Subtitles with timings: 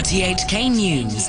[0.00, 1.28] RTHK News.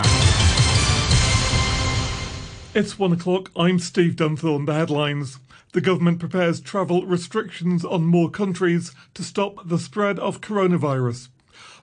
[2.73, 3.51] It's one o'clock.
[3.53, 4.65] I'm Steve Dunthorne.
[4.65, 5.39] The headlines.
[5.73, 11.27] The government prepares travel restrictions on more countries to stop the spread of coronavirus.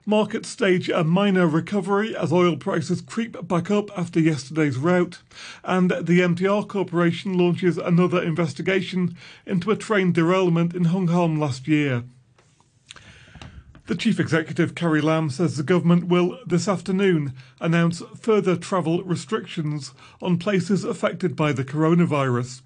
[0.03, 5.21] Markets stage a minor recovery as oil prices creep back up after yesterday's rout,
[5.63, 9.15] and the MTR Corporation launches another investigation
[9.45, 12.03] into a train derailment in Hong Kong last year.
[13.89, 19.95] The Chief Executive, Carrie Lam, says the government will, this afternoon, announce further travel restrictions
[20.21, 22.61] on places affected by the coronavirus.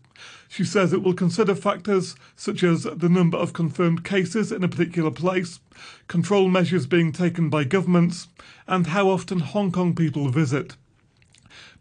[0.49, 4.68] She says it will consider factors such as the number of confirmed cases in a
[4.68, 5.62] particular place,
[6.09, 8.27] control measures being taken by governments,
[8.68, 10.76] and how often Hong Kong people visit.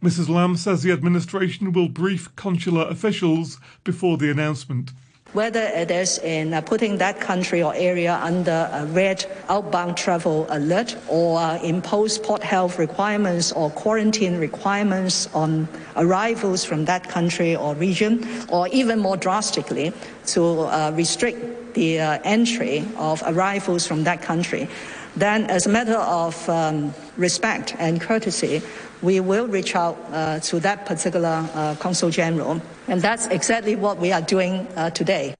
[0.00, 0.28] Mrs.
[0.28, 4.92] Lam says the administration will brief consular officials before the announcement
[5.32, 10.46] whether it is in uh, putting that country or area under a red outbound travel
[10.50, 17.56] alert or uh, impose port health requirements or quarantine requirements on arrivals from that country
[17.56, 19.92] or region, or even more drastically,
[20.26, 24.68] to uh, restrict the uh, entry of arrivals from that country,
[25.16, 28.62] then as a matter of um, respect and courtesy,
[29.02, 32.62] we will reach out uh, to that particular uh, consul general.
[32.88, 35.34] And that's exactly what we are doing uh, today.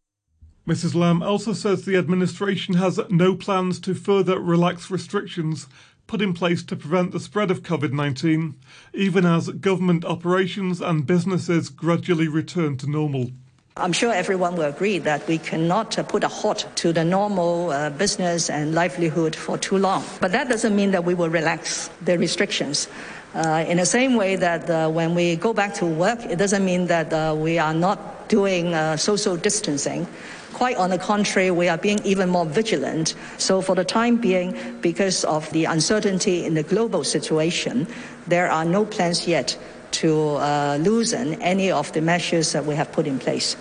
[0.67, 0.95] Mrs.
[0.95, 5.67] Lam also says the administration has no plans to further relax restrictions
[6.07, 8.55] put in place to prevent the spread of COVID 19,
[8.93, 13.31] even as government operations and businesses gradually return to normal.
[13.75, 17.71] I'm sure everyone will agree that we cannot uh, put a halt to the normal
[17.71, 20.05] uh, business and livelihood for too long.
[20.21, 22.87] But that doesn't mean that we will relax the restrictions.
[23.35, 26.67] Uh, in the same way that uh, when we go back to work, it doesn't
[26.67, 30.07] mean that uh, we are not doing uh, social distancing.
[30.53, 33.15] Quite on the contrary, we are being even more vigilant.
[33.39, 37.87] So, for the time being, because of the uncertainty in the global situation,
[38.27, 39.57] there are no plans yet
[39.93, 43.57] to uh, loosen any of the measures that we have put in place.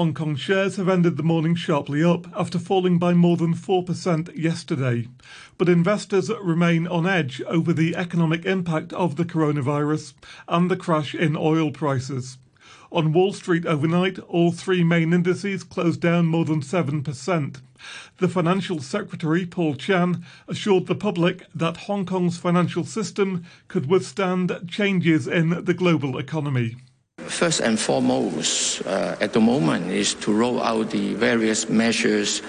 [0.00, 4.34] Hong Kong shares have ended the morning sharply up after falling by more than 4%
[4.34, 5.08] yesterday.
[5.58, 10.14] But investors remain on edge over the economic impact of the coronavirus
[10.48, 12.38] and the crash in oil prices.
[12.90, 17.60] On Wall Street overnight, all three main indices closed down more than 7%.
[18.16, 24.66] The financial secretary, Paul Chan, assured the public that Hong Kong's financial system could withstand
[24.66, 26.76] changes in the global economy.
[27.30, 32.42] First and foremost, uh, at the moment, is to roll out the various measures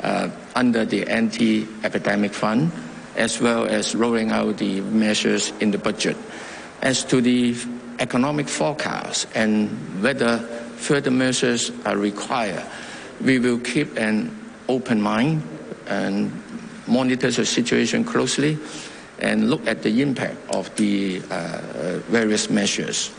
[0.00, 2.70] uh, under the anti-epidemic fund,
[3.16, 6.16] as well as rolling out the measures in the budget.
[6.82, 7.56] As to the
[7.98, 9.68] economic forecast and
[10.02, 10.38] whether
[10.78, 12.64] further measures are required,
[13.20, 14.30] we will keep an
[14.68, 15.42] open mind
[15.88, 16.30] and
[16.86, 18.56] monitor the situation closely
[19.18, 23.10] and look at the impact of the uh, various measures.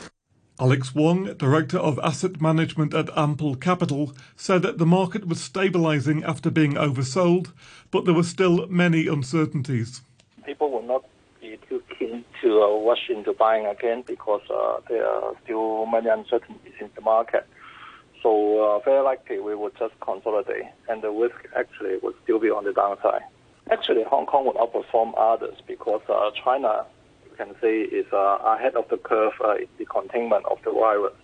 [0.61, 6.21] Alex Wong, Director of Asset Management at Ample Capital, said that the market was stabilizing
[6.21, 7.53] after being oversold,
[7.91, 10.01] but there were still many uncertainties.
[10.45, 11.05] People will not
[11.39, 16.09] be too keen to uh, rush into buying again because uh, there are still many
[16.09, 17.47] uncertainties in the market.
[18.21, 22.49] So uh, very likely we would just consolidate, and the risk actually would still be
[22.49, 23.21] on the downside.
[23.71, 26.85] Actually, Hong Kong would outperform others because uh, China
[27.39, 31.15] can say is uh, ahead of the curve uh, in the containment of the virus.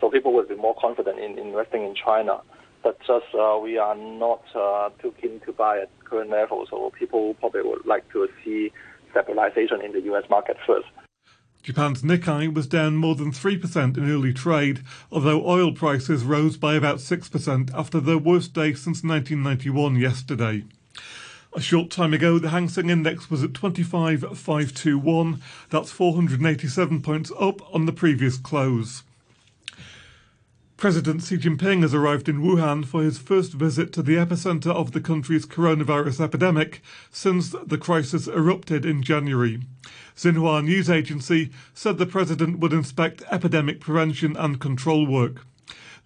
[0.00, 2.40] So people will be more confident in investing in China.
[2.82, 4.42] But just uh, we are not
[5.00, 6.66] too keen to buy at current level.
[6.68, 8.72] So people probably would like to see
[9.10, 10.24] stabilization in the U.S.
[10.28, 10.88] market first.
[11.62, 16.74] Japan's Nikkei was down more than 3% in early trade, although oil prices rose by
[16.74, 20.64] about 6% after their worst day since 1991 yesterday.
[21.56, 25.40] A short time ago, the Hang Seng Index was at 25,521.
[25.70, 29.04] That's 487 points up on the previous close.
[30.76, 34.90] President Xi Jinping has arrived in Wuhan for his first visit to the epicenter of
[34.90, 36.82] the country's coronavirus epidemic
[37.12, 39.60] since the crisis erupted in January.
[40.16, 45.46] Xinhua news agency said the president would inspect epidemic prevention and control work.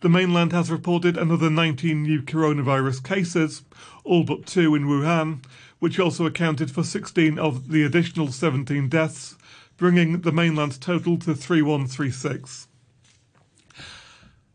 [0.01, 3.63] The mainland has reported another 19 new coronavirus cases,
[4.05, 5.43] all but two in Wuhan,
[5.81, 9.37] which also accounted for 16 of the additional 17 deaths,
[9.77, 12.69] bringing the mainland's total to 3136.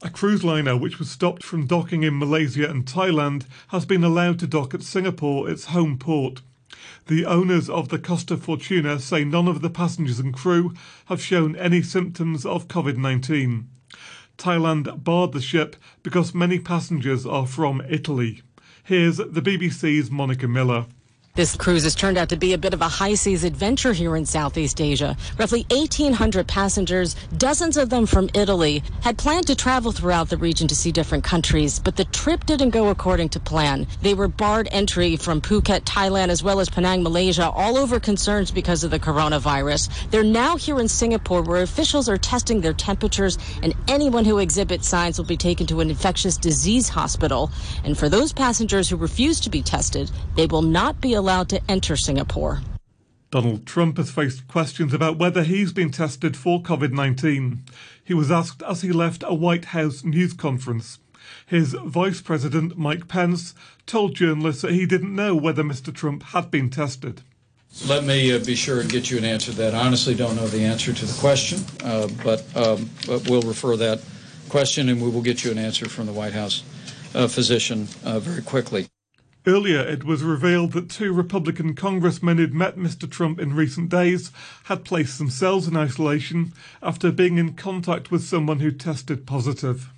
[0.01, 4.39] A cruise liner which was stopped from docking in Malaysia and Thailand has been allowed
[4.39, 6.41] to dock at Singapore, its home port.
[7.07, 10.73] The owners of the Costa Fortuna say none of the passengers and crew
[11.07, 13.67] have shown any symptoms of COVID 19.
[14.37, 18.41] Thailand barred the ship because many passengers are from Italy.
[18.83, 20.87] Here's the BBC's Monica Miller.
[21.35, 24.15] This cruise has turned out to be a bit of a high seas adventure here
[24.15, 25.17] in Southeast Asia.
[25.39, 30.67] Roughly 1,800 passengers, dozens of them from Italy, had planned to travel throughout the region
[30.67, 33.87] to see different countries, but the trip didn't go according to plan.
[34.03, 38.51] They were barred entry from Phuket, Thailand, as well as Penang, Malaysia, all over concerns
[38.51, 40.11] because of the coronavirus.
[40.11, 44.87] They're now here in Singapore where officials are testing their temperatures and anyone who exhibits
[44.87, 47.49] signs will be taken to an infectious disease hospital.
[47.83, 51.61] And for those passengers who refuse to be tested, they will not be allowed to
[51.69, 52.59] enter Singapore.
[53.31, 57.63] Donald Trump has faced questions about whether he's been tested for COVID 19.
[58.03, 60.99] He was asked as he left a White House news conference.
[61.45, 63.55] His Vice President, Mike Pence,
[63.85, 65.95] told journalists that he didn't know whether Mr.
[65.95, 67.21] Trump had been tested.
[67.87, 69.73] Let me uh, be sure and get you an answer to that.
[69.73, 73.77] I honestly don't know the answer to the question, uh, but, um, but, we'll refer
[73.77, 74.01] that
[74.49, 76.63] question and we will get you an answer from the White House
[77.15, 78.89] uh, physician uh, very quickly.
[79.45, 83.09] Earlier, it was revealed that two Republican congressmen who'd met Mr.
[83.09, 84.31] Trump in recent days
[84.65, 89.89] had placed themselves in isolation after being in contact with someone who tested positive.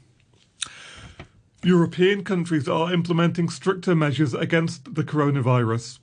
[1.63, 5.99] European countries are implementing stricter measures against the coronavirus.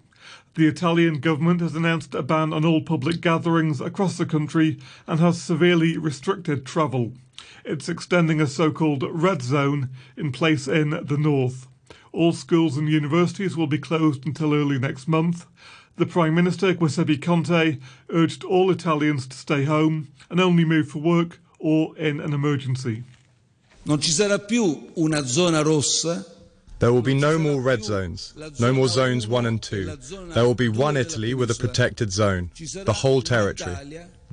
[0.55, 4.79] The Italian government has announced a ban on all public gatherings across the country
[5.09, 7.13] and has severely restricted travel.
[7.65, 11.67] It's extending a so called red zone in place in the north.
[12.13, 15.47] All schools and universities will be closed until early next month.
[15.97, 17.79] The Prime Minister, Giuseppe Conte,
[18.11, 23.05] urged all Italians to stay home and only move for work or in an emergency.
[23.85, 26.25] Non ci sarà più una zona rossa
[26.83, 29.97] there will be no more red zones, no more zones 1 and 2.
[30.35, 33.77] There will be one Italy with a protected zone, the whole territory.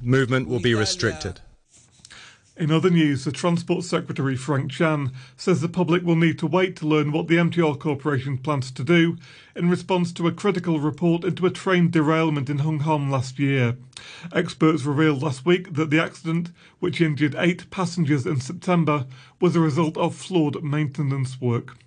[0.01, 1.41] Movement will be restricted.
[2.59, 6.75] In other news, the Transport Secretary Frank Chan says the public will need to wait
[6.75, 9.15] to learn what the MTR Corporation plans to do
[9.55, 13.77] in response to a critical report into a train derailment in Hong Kong last year.
[14.33, 16.49] Experts revealed last week that the accident,
[16.81, 19.07] which injured eight passengers in September,
[19.39, 21.77] was a result of flawed maintenance work.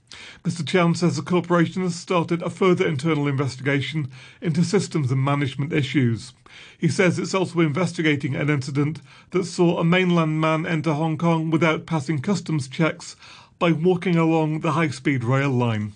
[0.43, 0.67] Mr.
[0.67, 4.11] Chan says the corporation has started a further internal investigation
[4.41, 6.33] into systems and management issues.
[6.79, 9.01] He says it's also investigating an incident
[9.31, 13.17] that saw a mainland man enter Hong Kong without passing customs checks
[13.59, 15.93] by walking along the high speed rail line.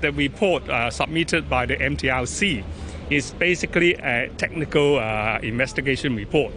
[0.00, 2.62] The report uh, submitted by the MTRC
[3.10, 6.52] is basically a technical uh, investigation report.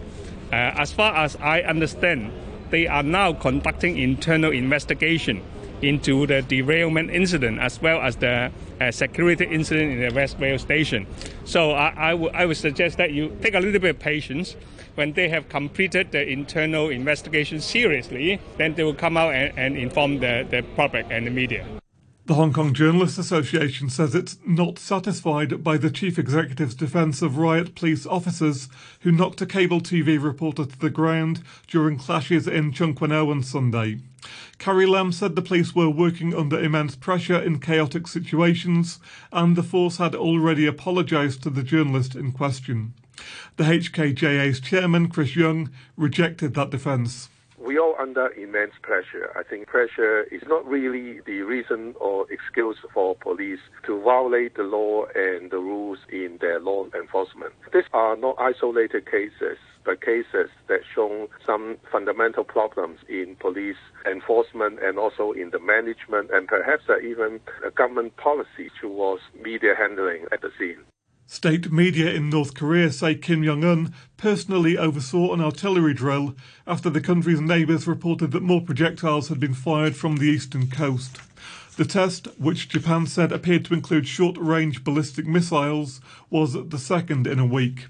[0.52, 2.30] Uh, as far as I understand,
[2.70, 5.42] they are now conducting internal investigation
[5.82, 8.50] into the derailment incident as well as the
[8.80, 11.06] uh, security incident in the West Rail Station.
[11.44, 14.56] So I, I, w- I would suggest that you take a little bit of patience.
[14.94, 19.76] When they have completed the internal investigation seriously, then they will come out and, and
[19.76, 21.66] inform the, the public and the media.
[22.24, 27.36] The Hong Kong Journalists Association says it's not satisfied by the chief executive's defence of
[27.36, 28.68] riot police officers
[29.00, 33.98] who knocked a cable TV reporter to the ground during clashes in Chung on Sunday.
[34.58, 38.98] Carrie Lam said the police were working under immense pressure in chaotic situations,
[39.32, 42.94] and the force had already apologised to the journalist in question.
[43.56, 47.28] The HKJA's chairman, Chris Yeung, rejected that defence
[47.64, 49.30] we are under immense pressure.
[49.36, 54.64] I think pressure is not really the reason or excuse for police to violate the
[54.64, 57.54] law and the rules in their law enforcement.
[57.72, 63.76] These are not isolated cases but cases that show some fundamental problems in police
[64.10, 67.40] enforcement and also in the management and perhaps uh, even
[67.74, 70.78] government policy towards media handling at the scene.
[71.26, 76.36] State media in North Korea say Kim Jong un personally oversaw an artillery drill
[76.66, 81.18] after the country's neighbours reported that more projectiles had been fired from the eastern coast.
[81.76, 87.26] The test, which Japan said appeared to include short range ballistic missiles, was the second
[87.26, 87.86] in a week.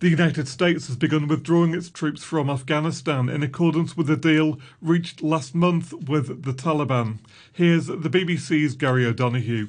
[0.00, 4.58] The United States has begun withdrawing its troops from Afghanistan in accordance with a deal
[4.80, 7.18] reached last month with the Taliban.
[7.52, 9.68] Here's the BBC's Gary O'Donoghue.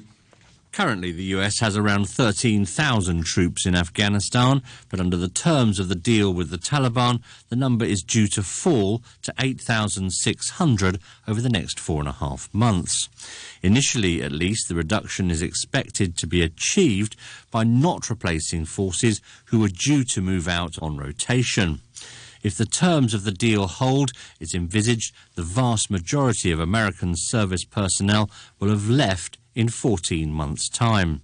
[0.72, 5.94] Currently, the US has around 13,000 troops in Afghanistan, but under the terms of the
[5.94, 10.98] deal with the Taliban, the number is due to fall to 8,600
[11.28, 13.10] over the next four and a half months.
[13.62, 17.16] Initially, at least, the reduction is expected to be achieved
[17.50, 21.82] by not replacing forces who are due to move out on rotation.
[22.42, 27.64] If the terms of the deal hold, it's envisaged the vast majority of American service
[27.64, 31.22] personnel will have left in 14 months' time.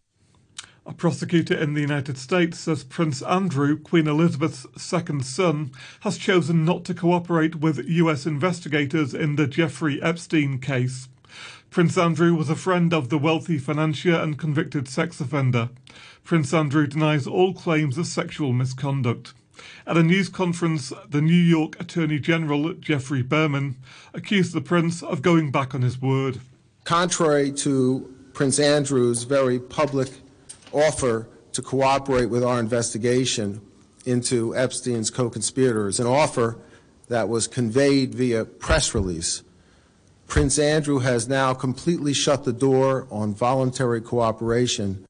[0.87, 5.71] A prosecutor in the United States says Prince Andrew, Queen Elizabeth's second son,
[6.01, 11.09] has chosen not to cooperate with US investigators in the Jeffrey Epstein case.
[11.69, 15.69] Prince Andrew was a friend of the wealthy financier and convicted sex offender.
[16.25, 19.35] Prince Andrew denies all claims of sexual misconduct.
[19.87, 23.77] At a news conference, the New York Attorney General, Geoffrey Berman,
[24.15, 26.41] accused the prince of going back on his word.
[26.85, 30.11] Contrary to Prince Andrew's very public
[30.73, 33.61] offer to cooperate with our investigation
[34.07, 36.59] into Epstein's co conspirators, an offer
[37.09, 39.43] that was conveyed via press release.
[40.27, 45.05] Prince Andrew has now completely shut the door on voluntary cooperation.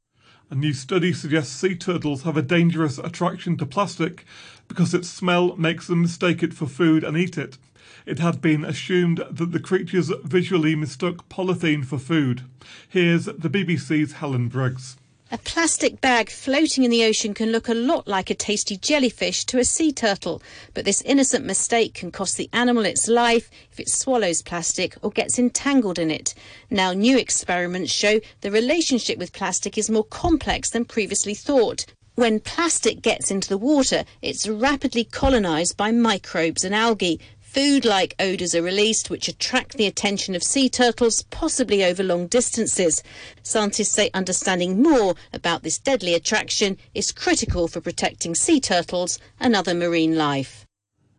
[0.50, 4.24] A new study suggests sea turtles have a dangerous attraction to plastic
[4.66, 7.58] because its smell makes them mistake it for food and eat it.
[8.06, 12.44] It had been assumed that the creatures visually mistook polythene for food.
[12.88, 14.96] Here's the BBC's Helen Briggs.
[15.30, 19.44] A plastic bag floating in the ocean can look a lot like a tasty jellyfish
[19.44, 20.40] to a sea turtle,
[20.72, 25.10] but this innocent mistake can cost the animal its life if it swallows plastic or
[25.10, 26.32] gets entangled in it.
[26.70, 31.84] Now, new experiments show the relationship with plastic is more complex than previously thought.
[32.14, 37.20] When plastic gets into the water, it's rapidly colonized by microbes and algae,
[37.58, 43.02] Food-like odours are released which attract the attention of sea turtles, possibly over long distances.
[43.42, 49.56] Scientists say understanding more about this deadly attraction is critical for protecting sea turtles and
[49.56, 50.66] other marine life.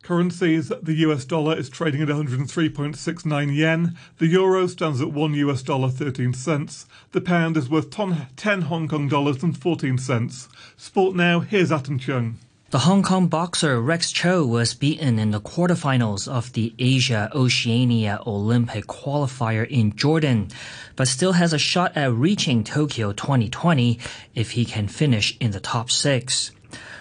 [0.01, 5.61] Currencies, the US dollar is trading at 103.69 yen, the euro stands at 1 US
[5.61, 10.47] dollar 13 cents, the pound is worth 10 Hong Kong dollars and 14 cents.
[10.77, 12.37] Sport now, here's Atom Chung.
[12.71, 18.21] The Hong Kong boxer Rex Cho was beaten in the quarterfinals of the Asia Oceania
[18.27, 20.49] Olympic qualifier in Jordan,
[20.95, 23.97] but still has a shot at reaching Tokyo 2020
[24.35, 26.51] if he can finish in the top six.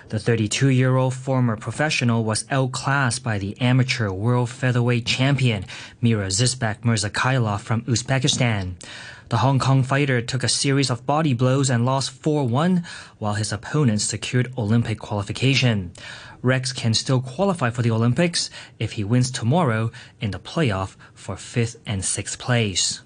[0.09, 5.67] The 32 year old former professional was outclassed by the amateur world featherweight champion
[6.03, 8.77] Mirazizbek Mirzakhalilov from Uzbekistan.
[9.29, 12.83] The Hong Kong fighter took a series of body blows and lost 4-1,
[13.19, 15.93] while his opponent secured Olympic qualification.
[16.41, 21.35] Rex can still qualify for the Olympics if he wins tomorrow in the playoff for
[21.35, 23.03] 5th and 6th place.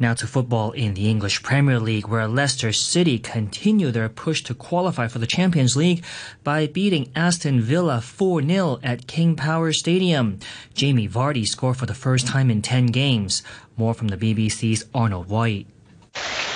[0.00, 4.54] Now to football in the English Premier League, where Leicester City continue their push to
[4.54, 6.04] qualify for the Champions League
[6.44, 10.38] by beating Aston Villa 4 0 at King Power Stadium.
[10.72, 13.42] Jamie Vardy scored for the first time in 10 games.
[13.76, 15.66] More from the BBC's Arnold White.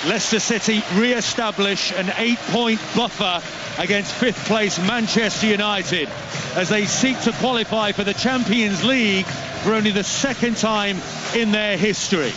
[0.07, 3.43] Leicester City re establish an eight point buffer
[3.83, 6.09] against fifth place Manchester United
[6.55, 10.99] as they seek to qualify for the Champions League for only the second time
[11.35, 12.33] in their history.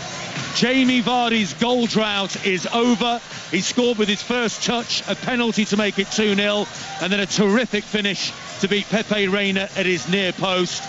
[0.56, 3.20] Jamie Vardy's goal drought is over.
[3.52, 7.26] He scored with his first touch, a penalty to make it 2-0, and then a
[7.26, 10.82] terrific finish to beat Pepe Reina at his near post.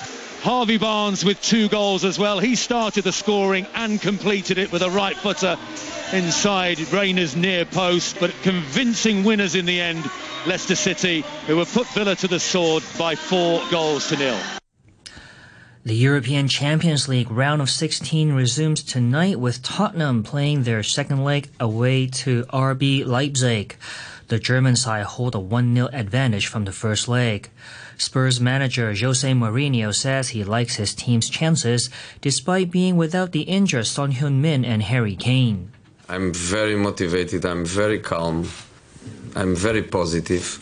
[0.43, 2.38] Harvey Barnes with two goals as well.
[2.38, 5.57] He started the scoring and completed it with a right footer
[6.12, 10.09] inside Reina's near post, but convincing winners in the end,
[10.47, 14.38] Leicester City, who were put Villa to the sword by four goals to nil.
[15.87, 21.49] The European Champions League round of 16 resumes tonight with Tottenham playing their second leg
[21.61, 23.76] away to RB Leipzig.
[24.26, 27.50] The German side hold a 1-0 advantage from the first leg.
[27.97, 31.88] Spurs manager Jose Mourinho says he likes his team's chances
[32.21, 35.71] despite being without the injured Son Heung-min and Harry Kane.
[36.09, 38.49] I'm very motivated, I'm very calm,
[39.37, 40.59] I'm very positive.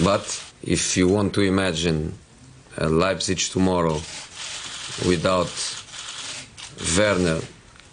[0.00, 2.14] But if you want to imagine
[2.80, 4.00] uh, Leipzig tomorrow
[5.06, 5.50] without
[6.96, 7.40] Werner,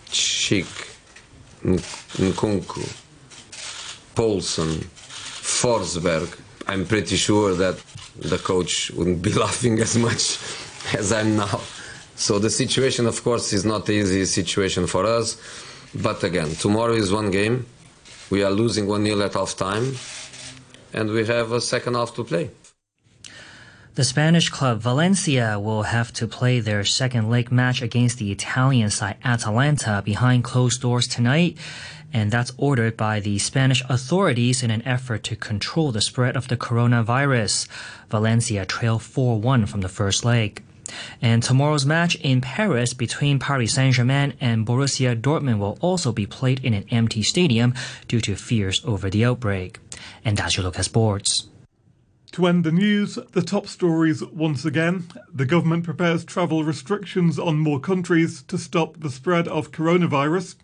[0.07, 0.67] Schick,
[1.63, 2.83] Nkunku,
[4.15, 4.83] Poulsen,
[5.59, 7.81] Forsberg, I'm pretty sure that
[8.17, 10.39] the coach wouldn't be laughing as much
[10.95, 11.61] as I'm now.
[12.15, 15.37] So the situation, of course, is not easy situation for us.
[15.93, 17.65] But again, tomorrow is one game.
[18.29, 19.95] We are losing 1 0 at half time,
[20.93, 22.49] and we have a second half to play.
[23.95, 28.89] The Spanish club Valencia will have to play their second leg match against the Italian
[28.89, 31.57] side Atalanta behind closed doors tonight,
[32.11, 36.49] and that's ordered by the Spanish authorities in an effort to control the spread of
[36.49, 37.69] the coronavirus.
[38.09, 40.61] Valencia trail 4-1 from the first leg.
[41.21, 46.59] And tomorrow's match in Paris between Paris Saint-Germain and Borussia Dortmund will also be played
[46.65, 47.73] in an empty stadium
[48.09, 49.79] due to fears over the outbreak.
[50.25, 51.47] And that's your look at sports.
[52.31, 55.07] To end the news, the top stories once again.
[55.33, 60.55] The government prepares travel restrictions on more countries to stop the spread of coronavirus.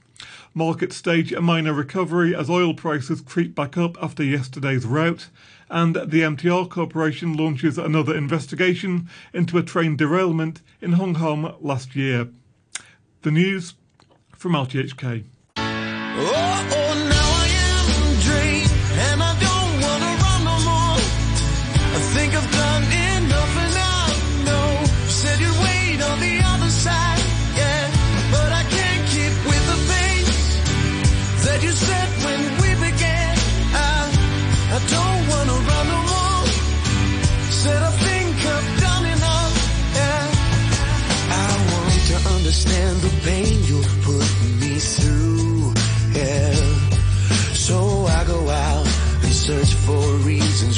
[0.53, 5.29] Markets stage a minor recovery as oil prices creep back up after yesterday's rout.
[5.69, 11.95] And the MTR Corporation launches another investigation into a train derailment in Hong Kong last
[11.95, 12.27] year.
[13.21, 13.75] The news
[14.35, 15.23] from RTHK.
[15.55, 16.81] Oh, oh,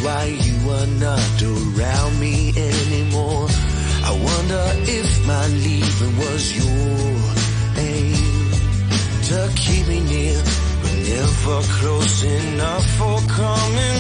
[0.04, 3.48] why you are not around me anymore.
[4.04, 4.66] I wonder
[5.00, 7.14] if my leaving was your
[7.78, 8.52] aim
[9.30, 10.42] to keep me near,
[10.82, 13.93] but never close enough for coming.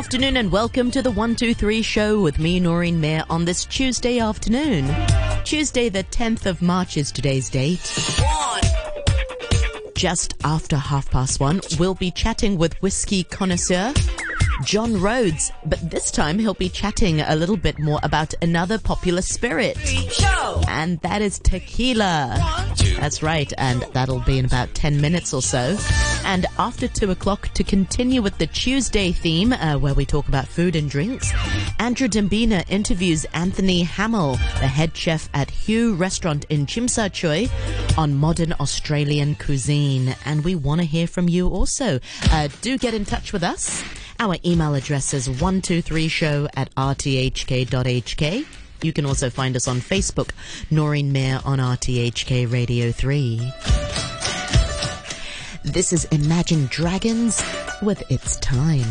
[0.00, 4.90] afternoon and welcome to the 123 show with me, Noreen Mir, on this Tuesday afternoon.
[5.44, 7.86] Tuesday, the 10th of March is today's date.
[8.18, 8.62] One.
[9.94, 13.92] Just after half past one, we'll be chatting with whiskey connoisseur
[14.64, 19.22] John Rhodes, but this time he'll be chatting a little bit more about another popular
[19.22, 19.78] spirit.
[20.68, 22.36] And that is tequila.
[22.98, 25.78] That's right, and that'll be in about 10 minutes or so.
[26.24, 30.46] And after 2 o'clock, to continue with the Tuesday theme, uh, where we talk about
[30.46, 31.32] food and drinks,
[31.78, 37.48] Andrew Dembina interviews Anthony Hamill, the head chef at Hue Restaurant in Tsim Sha Tsui,
[37.96, 40.14] on modern Australian cuisine.
[40.26, 42.00] And we want to hear from you also.
[42.30, 43.82] Uh, do get in touch with us.
[44.20, 48.44] Our email address is 123show at rthk.hk.
[48.82, 50.32] You can also find us on Facebook,
[50.70, 53.50] Noreen Mir on RTHK Radio 3.
[55.64, 57.42] This is Imagine Dragons
[57.80, 58.84] with It's Time.